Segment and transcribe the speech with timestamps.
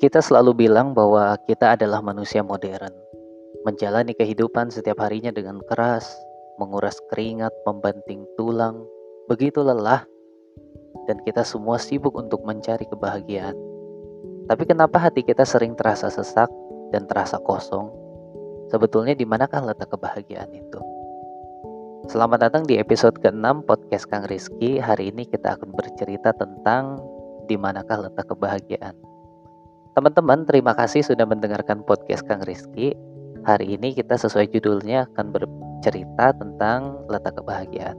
[0.00, 2.88] Kita selalu bilang bahwa kita adalah manusia modern,
[3.68, 6.08] menjalani kehidupan setiap harinya dengan keras,
[6.56, 8.80] menguras keringat, membanting tulang,
[9.28, 10.08] begitu lelah,
[11.04, 13.52] dan kita semua sibuk untuk mencari kebahagiaan.
[14.48, 16.48] Tapi kenapa hati kita sering terasa sesak
[16.96, 17.92] dan terasa kosong?
[18.72, 20.80] Sebetulnya di manakah letak kebahagiaan itu?
[22.08, 24.80] Selamat datang di episode ke-6 podcast Kang Rizky.
[24.80, 26.96] Hari ini kita akan bercerita tentang
[27.44, 29.09] di manakah letak kebahagiaan.
[29.90, 32.94] Teman-teman, terima kasih sudah mendengarkan podcast Kang Rizky.
[33.42, 37.98] Hari ini kita sesuai judulnya akan bercerita tentang letak kebahagiaan.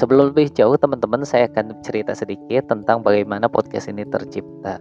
[0.00, 4.80] Sebelum lebih jauh, teman-teman, saya akan cerita sedikit tentang bagaimana podcast ini tercipta.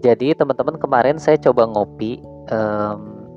[0.00, 3.28] Jadi, teman-teman, kemarin saya coba ngopi um,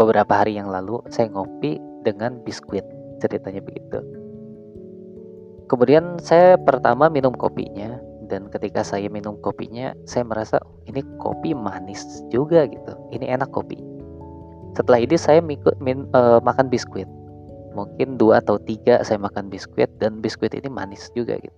[0.00, 1.04] beberapa hari yang lalu.
[1.12, 1.76] Saya ngopi
[2.08, 2.84] dengan biskuit,
[3.20, 4.00] ceritanya begitu.
[5.68, 10.58] Kemudian saya pertama minum kopinya, dan ketika saya minum kopinya saya merasa
[10.90, 12.92] ini kopi manis juga gitu.
[13.14, 13.78] Ini enak kopi.
[14.76, 17.08] Setelah ini saya mikut min, uh, makan biskuit.
[17.72, 21.56] Mungkin dua atau tiga saya makan biskuit dan biskuit ini manis juga gitu.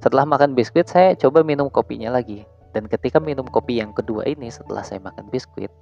[0.00, 2.46] Setelah makan biskuit saya coba minum kopinya lagi.
[2.76, 5.72] Dan ketika minum kopi yang kedua ini setelah saya makan biskuit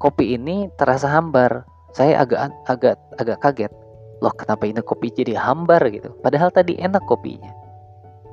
[0.00, 1.62] kopi ini terasa hambar.
[1.92, 3.72] Saya agak agak agak kaget.
[4.24, 5.84] Loh kenapa ini kopi jadi hambar?
[5.92, 6.10] gitu.
[6.24, 7.52] Padahal tadi enak kopinya.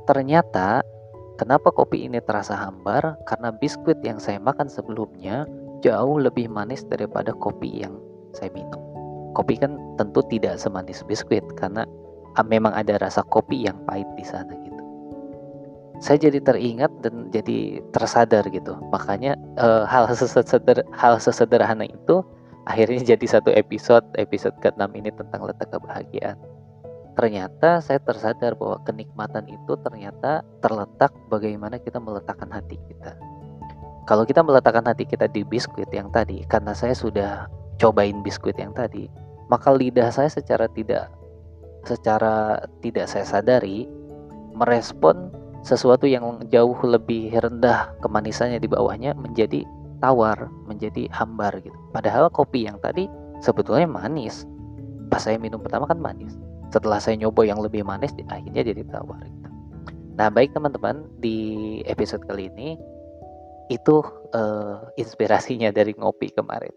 [0.08, 0.82] Ternyata
[1.38, 3.14] Kenapa kopi ini terasa hambar?
[3.30, 5.46] Karena biskuit yang saya makan sebelumnya
[5.86, 7.94] jauh lebih manis daripada kopi yang
[8.34, 8.82] saya minum.
[9.38, 11.86] Kopi kan tentu tidak semanis biskuit karena
[12.34, 14.82] ah, memang ada rasa kopi yang pahit di sana gitu.
[16.02, 18.74] Saya jadi teringat dan jadi tersadar gitu.
[18.90, 22.26] Makanya e, hal seseder, hal sesederhana itu
[22.66, 26.38] akhirnya jadi satu episode episode ke-6 ini tentang letak kebahagiaan
[27.18, 33.18] ternyata saya tersadar bahwa kenikmatan itu ternyata terletak bagaimana kita meletakkan hati kita.
[34.06, 37.50] Kalau kita meletakkan hati kita di biskuit yang tadi, karena saya sudah
[37.82, 39.10] cobain biskuit yang tadi,
[39.50, 41.10] maka lidah saya secara tidak
[41.90, 43.90] secara tidak saya sadari
[44.54, 45.34] merespon
[45.66, 49.66] sesuatu yang jauh lebih rendah kemanisannya di bawahnya menjadi
[50.00, 50.38] tawar,
[50.70, 51.76] menjadi hambar gitu.
[51.92, 53.10] Padahal kopi yang tadi
[53.42, 54.46] sebetulnya manis.
[55.10, 59.24] Pas saya minum pertama kan manis setelah saya nyoba yang lebih manis akhirnya jadi tawar
[59.24, 59.50] gitu.
[60.18, 62.76] Nah baik teman-teman di episode kali ini
[63.70, 64.02] itu
[64.34, 66.74] uh, inspirasinya dari ngopi kemarin.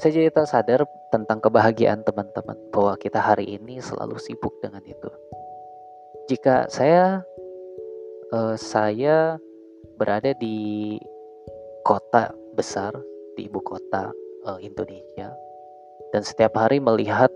[0.00, 5.10] Saya jadi tersadar tentang kebahagiaan teman-teman bahwa kita hari ini selalu sibuk dengan itu.
[6.32, 7.20] Jika saya
[8.32, 9.36] uh, saya
[10.00, 10.96] berada di
[11.84, 12.96] kota besar
[13.36, 14.08] di ibu kota
[14.48, 15.30] uh, Indonesia
[16.16, 17.28] dan setiap hari melihat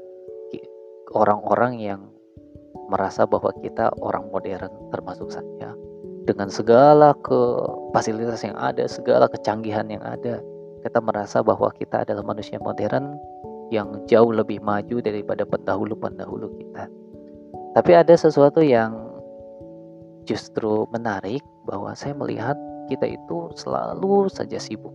[1.15, 2.01] orang-orang yang
[2.89, 5.75] merasa bahwa kita orang modern termasuk saya
[6.27, 7.41] dengan segala ke
[7.95, 10.43] fasilitas yang ada, segala kecanggihan yang ada,
[10.83, 13.15] kita merasa bahwa kita adalah manusia modern
[13.71, 16.91] yang jauh lebih maju daripada pendahulu-pendahulu kita.
[17.79, 18.95] Tapi ada sesuatu yang
[20.27, 22.59] justru menarik bahwa saya melihat
[22.91, 24.95] kita itu selalu saja sibuk.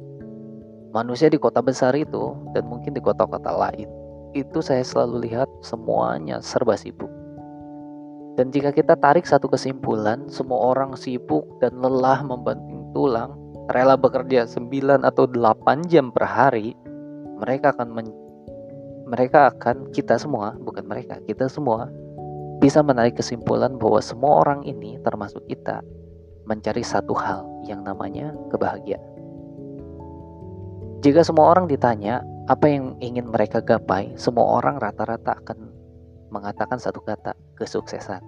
[0.91, 3.87] Manusia di kota besar itu dan mungkin di kota-kota lain
[4.31, 7.09] itu saya selalu lihat semuanya serba sibuk.
[8.39, 13.35] Dan jika kita tarik satu kesimpulan, semua orang sibuk dan lelah membanting tulang,
[13.69, 16.73] rela bekerja 9 atau 8 jam per hari,
[17.37, 18.07] mereka akan men
[19.11, 21.91] mereka akan kita semua, bukan mereka, kita semua
[22.63, 25.83] bisa menarik kesimpulan bahwa semua orang ini termasuk kita
[26.47, 29.03] mencari satu hal yang namanya kebahagiaan.
[31.01, 35.71] Jika semua orang ditanya, apa yang ingin mereka gapai, semua orang rata-rata akan
[36.35, 38.19] mengatakan satu kata, kesuksesan.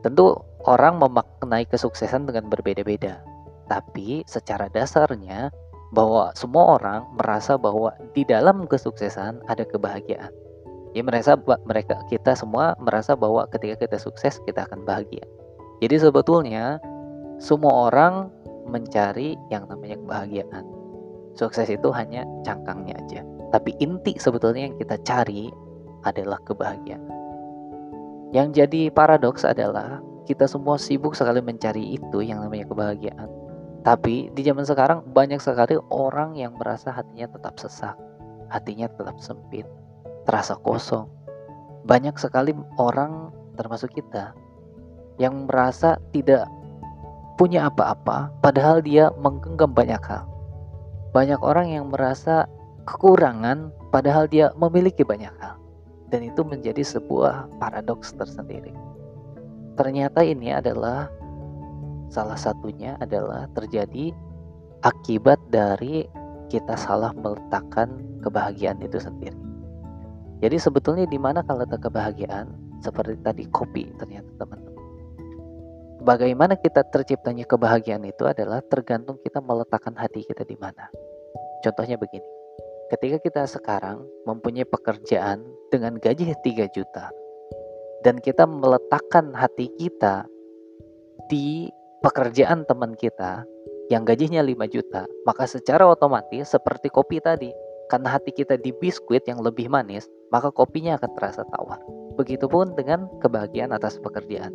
[0.00, 3.20] Tentu orang memaknai kesuksesan dengan berbeda-beda,
[3.68, 5.52] tapi secara dasarnya
[5.92, 10.32] bahwa semua orang merasa bahwa di dalam kesuksesan ada kebahagiaan.
[10.96, 11.36] Ya merasa
[11.68, 15.26] mereka kita semua merasa bahwa ketika kita sukses kita akan bahagia.
[15.84, 16.80] Jadi sebetulnya
[17.36, 18.32] semua orang
[18.64, 20.73] mencari yang namanya kebahagiaan
[21.34, 23.20] Sukses itu hanya cangkangnya aja.
[23.50, 25.50] Tapi inti sebetulnya yang kita cari
[26.06, 27.02] adalah kebahagiaan.
[28.34, 33.30] Yang jadi paradoks adalah kita semua sibuk sekali mencari itu yang namanya kebahagiaan.
[33.84, 37.94] Tapi di zaman sekarang banyak sekali orang yang merasa hatinya tetap sesak,
[38.48, 39.68] hatinya tetap sempit,
[40.24, 41.06] terasa kosong.
[41.84, 43.28] Banyak sekali orang
[43.60, 44.32] termasuk kita
[45.20, 46.48] yang merasa tidak
[47.38, 50.26] punya apa-apa padahal dia menggenggam banyak hal.
[51.14, 52.50] Banyak orang yang merasa
[52.90, 55.62] kekurangan padahal dia memiliki banyak hal.
[56.10, 58.74] Dan itu menjadi sebuah paradoks tersendiri.
[59.78, 61.06] Ternyata ini adalah
[62.10, 64.10] salah satunya adalah terjadi
[64.82, 66.06] akibat dari
[66.50, 67.90] kita salah meletakkan
[68.22, 69.38] kebahagiaan itu sendiri.
[70.42, 72.52] Jadi sebetulnya di mana kalau kebahagiaan
[72.84, 74.73] seperti tadi kopi ternyata teman-teman.
[76.04, 80.92] Bagaimana kita terciptanya kebahagiaan itu adalah tergantung kita meletakkan hati kita di mana.
[81.64, 82.28] Contohnya begini.
[82.92, 85.40] Ketika kita sekarang mempunyai pekerjaan
[85.72, 87.08] dengan gaji 3 juta
[88.04, 90.28] dan kita meletakkan hati kita
[91.32, 91.72] di
[92.04, 93.48] pekerjaan teman kita
[93.88, 97.48] yang gajinya 5 juta, maka secara otomatis seperti kopi tadi,
[97.88, 101.80] karena hati kita di biskuit yang lebih manis, maka kopinya akan terasa tawar.
[102.20, 104.52] Begitupun dengan kebahagiaan atas pekerjaan.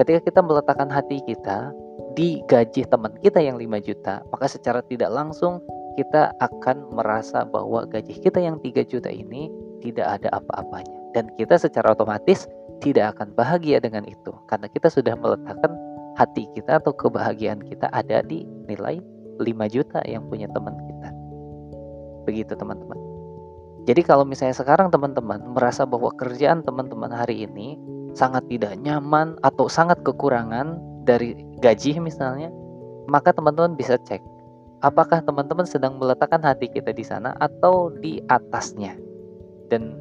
[0.00, 1.76] Ketika kita meletakkan hati kita
[2.16, 5.60] di gaji teman kita yang 5 juta, maka secara tidak langsung
[6.00, 9.52] kita akan merasa bahwa gaji kita yang 3 juta ini
[9.84, 10.96] tidak ada apa-apanya.
[11.12, 12.48] Dan kita secara otomatis
[12.80, 15.76] tidak akan bahagia dengan itu karena kita sudah meletakkan
[16.16, 19.04] hati kita atau kebahagiaan kita ada di nilai
[19.36, 21.12] 5 juta yang punya teman kita.
[22.24, 22.96] Begitu teman-teman.
[23.84, 27.76] Jadi kalau misalnya sekarang teman-teman merasa bahwa kerjaan teman-teman hari ini
[28.20, 30.76] sangat tidak nyaman atau sangat kekurangan
[31.08, 31.32] dari
[31.64, 32.52] gaji misalnya,
[33.08, 34.20] maka teman-teman bisa cek
[34.80, 38.96] apakah teman-teman sedang meletakkan hati kita di sana atau di atasnya.
[39.68, 39.96] Dan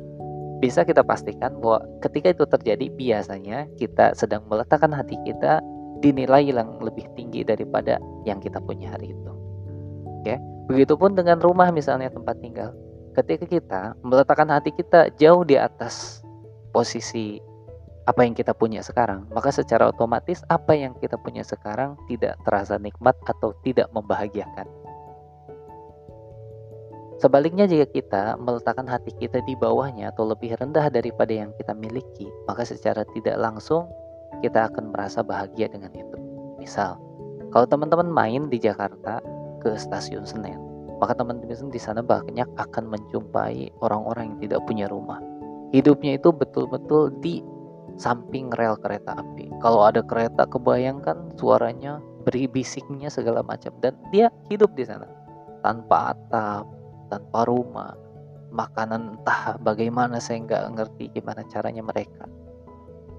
[0.60, 5.64] bisa kita pastikan bahwa ketika itu terjadi biasanya kita sedang meletakkan hati kita
[6.00, 9.32] di nilai yang lebih tinggi daripada yang kita punya hari itu.
[10.20, 10.36] Oke,
[10.68, 12.76] begitupun dengan rumah misalnya tempat tinggal.
[13.16, 16.24] Ketika kita meletakkan hati kita jauh di atas
[16.72, 17.40] posisi
[18.10, 22.82] apa yang kita punya sekarang, maka secara otomatis apa yang kita punya sekarang tidak terasa
[22.82, 24.66] nikmat atau tidak membahagiakan.
[27.22, 32.26] Sebaliknya jika kita meletakkan hati kita di bawahnya atau lebih rendah daripada yang kita miliki,
[32.50, 33.86] maka secara tidak langsung
[34.42, 36.18] kita akan merasa bahagia dengan itu.
[36.58, 36.98] Misal,
[37.54, 39.22] kalau teman-teman main di Jakarta
[39.62, 40.58] ke stasiun Senen,
[40.98, 45.20] maka teman-teman di sana banyak akan menjumpai orang-orang yang tidak punya rumah.
[45.76, 47.44] Hidupnya itu betul-betul di
[48.00, 49.52] samping rel kereta api.
[49.60, 55.06] Kalau ada kereta kebayangkan suaranya beri bisiknya segala macam dan dia hidup di sana
[55.60, 56.64] tanpa atap,
[57.12, 57.92] tanpa rumah,
[58.56, 62.26] makanan entah bagaimana saya nggak ngerti gimana caranya mereka.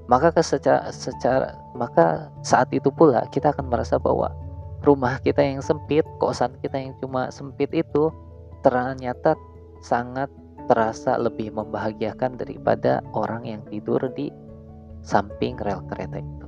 [0.09, 4.33] Maka secara, secara maka saat itu pula kita akan merasa bahwa
[4.83, 8.11] rumah kita yang sempit, kosan kita yang cuma sempit itu
[8.65, 9.37] ternyata
[9.85, 10.27] sangat
[10.67, 14.33] terasa lebih membahagiakan daripada orang yang tidur di
[15.03, 16.47] samping rel kereta itu.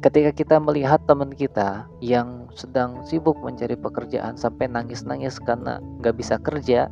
[0.00, 6.40] Ketika kita melihat teman kita yang sedang sibuk mencari pekerjaan sampai nangis-nangis karena nggak bisa
[6.40, 6.88] kerja,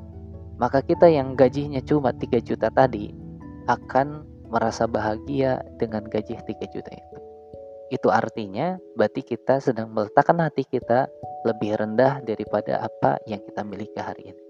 [0.61, 3.17] maka kita yang gajinya cuma 3 juta tadi
[3.65, 7.17] akan merasa bahagia dengan gaji 3 juta itu.
[7.89, 11.09] Itu artinya berarti kita sedang meletakkan hati kita
[11.49, 14.43] lebih rendah daripada apa yang kita miliki hari ini.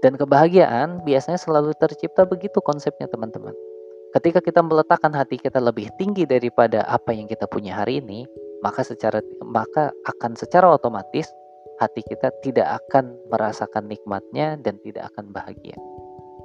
[0.00, 3.52] Dan kebahagiaan biasanya selalu tercipta begitu konsepnya teman-teman.
[4.10, 8.26] Ketika kita meletakkan hati kita lebih tinggi daripada apa yang kita punya hari ini,
[8.58, 11.30] maka secara maka akan secara otomatis
[11.78, 15.78] hati kita tidak akan merasakan nikmatnya dan tidak akan bahagia.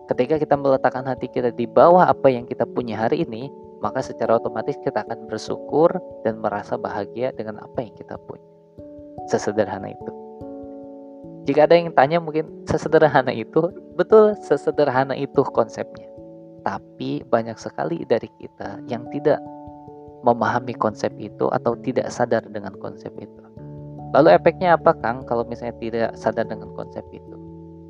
[0.06, 3.50] Ketika kita meletakkan hati kita di bawah apa yang kita punya hari ini,
[3.82, 5.90] maka secara otomatis kita akan bersyukur
[6.22, 8.46] dan merasa bahagia dengan apa yang kita punya.
[9.26, 10.12] Sesederhana itu.
[11.50, 16.15] Jika ada yang tanya mungkin sesederhana itu, betul sesederhana itu konsepnya.
[16.66, 19.38] Tapi banyak sekali dari kita yang tidak
[20.26, 23.42] memahami konsep itu atau tidak sadar dengan konsep itu.
[24.18, 27.36] Lalu efeknya apa Kang kalau misalnya tidak sadar dengan konsep itu?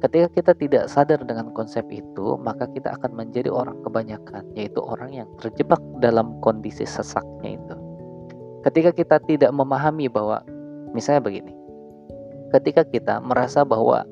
[0.04, 5.16] Ketika kita tidak sadar dengan konsep itu, maka kita akan menjadi orang kebanyakan, yaitu orang
[5.16, 7.76] yang terjebak dalam kondisi sesaknya itu.
[8.68, 10.44] Ketika kita tidak memahami bahwa,
[10.92, 11.56] misalnya begini,
[12.52, 14.04] ketika kita merasa bahwa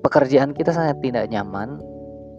[0.00, 1.78] pekerjaan kita sangat tidak nyaman,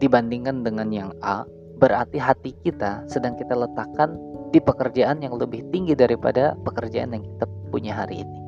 [0.04, 1.48] dibandingkan dengan yang A,
[1.80, 4.20] berarti hati kita sedang kita letakkan
[4.52, 8.40] di pekerjaan yang lebih tinggi daripada pekerjaan yang kita punya hari ini.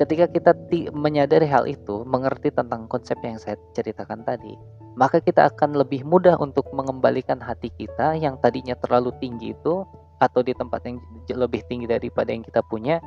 [0.00, 0.50] Ketika kita
[0.94, 4.56] menyadari hal itu, mengerti tentang konsep yang saya ceritakan tadi,
[4.96, 9.84] maka kita akan lebih mudah untuk mengembalikan hati kita yang tadinya terlalu tinggi itu
[10.22, 10.96] atau di tempat yang
[11.28, 13.02] lebih tinggi daripada yang kita punya,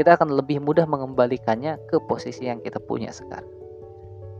[0.00, 3.59] kita akan lebih mudah mengembalikannya ke posisi yang kita punya sekarang.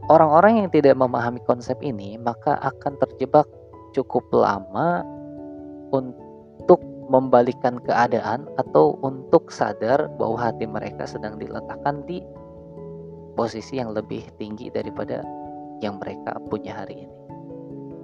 [0.08, 3.44] Orang-orang yang tidak memahami konsep ini maka akan terjebak
[3.92, 5.04] cukup lama
[5.90, 6.80] untuk
[7.10, 12.22] membalikan keadaan atau untuk sadar bahwa hati mereka sedang diletakkan di
[13.34, 15.26] posisi yang lebih tinggi daripada
[15.82, 17.16] yang mereka punya hari ini.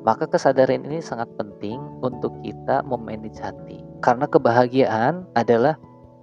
[0.02, 3.82] Maka kesadaran ini sangat penting untuk kita memanage hati.
[4.02, 5.74] Karena kebahagiaan adalah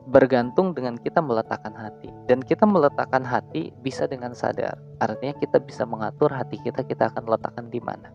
[0.10, 2.12] bergantung dengan kita meletakkan hati.
[2.27, 4.75] Dan kita meletakkan hati bisa dengan sadar.
[5.00, 8.12] Artinya kita bisa mengatur hati kita kita akan letakkan di mana.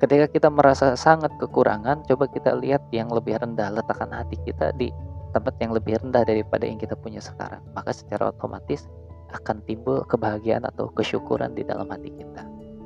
[0.00, 4.92] Ketika kita merasa sangat kekurangan coba kita lihat yang lebih rendah letakkan hati kita di
[5.32, 7.60] tempat yang lebih rendah daripada yang kita punya sekarang.
[7.74, 8.86] Maka secara otomatis
[9.34, 12.42] akan timbul kebahagiaan atau kesyukuran di dalam hati kita.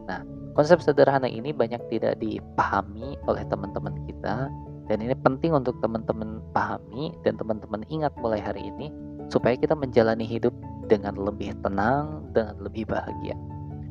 [0.08, 0.24] Nah
[0.56, 4.48] konsep sederhana ini banyak tidak dipahami oleh teman-teman kita
[4.88, 8.88] dan ini penting untuk teman-teman pahami dan teman-teman ingat mulai hari ini
[9.28, 10.52] supaya kita menjalani hidup
[10.88, 13.36] dengan lebih tenang, dengan lebih bahagia.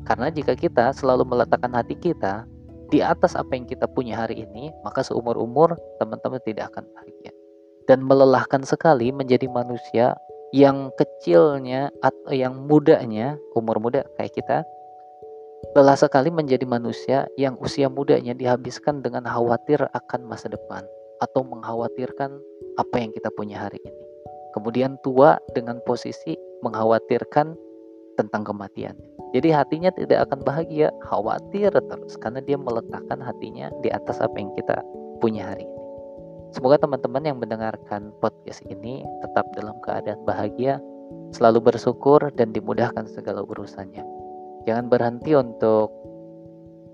[0.02, 2.42] Karena jika kita selalu meletakkan hati kita
[2.90, 7.30] di atas apa yang kita punya hari ini, maka seumur-umur teman-teman tidak akan bahagia.
[7.86, 10.18] Dan melelahkan sekali menjadi manusia
[10.50, 14.64] yang kecilnya atau yang mudanya, umur muda kayak kita,
[15.74, 20.86] Lelah sekali menjadi manusia yang usia mudanya dihabiskan dengan khawatir akan masa depan
[21.18, 22.30] atau mengkhawatirkan
[22.78, 24.02] apa yang kita punya hari ini.
[24.54, 27.58] Kemudian tua dengan posisi mengkhawatirkan
[28.14, 28.94] tentang kematian.
[29.34, 34.54] Jadi hatinya tidak akan bahagia, khawatir terus karena dia meletakkan hatinya di atas apa yang
[34.54, 34.78] kita
[35.18, 35.78] punya hari ini.
[36.54, 40.80] Semoga teman-teman yang mendengarkan podcast ini tetap dalam keadaan bahagia,
[41.34, 44.17] selalu bersyukur dan dimudahkan segala urusannya
[44.68, 45.88] jangan berhenti untuk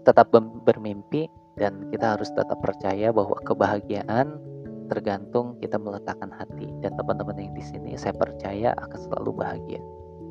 [0.07, 0.31] tetap
[0.62, 1.26] bermimpi
[1.59, 4.38] dan kita harus tetap percaya bahwa kebahagiaan
[4.87, 9.83] tergantung kita meletakkan hati dan teman-teman yang di sini saya percaya akan selalu bahagia.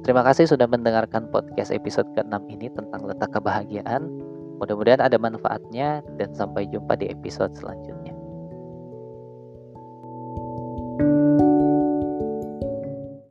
[0.03, 4.07] Terima kasih sudah mendengarkan podcast episode ke-6 ini tentang letak kebahagiaan.
[4.59, 8.02] Mudah-mudahan ada manfaatnya dan sampai jumpa di episode selanjutnya.